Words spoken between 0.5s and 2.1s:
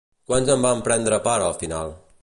en van prendre part al final?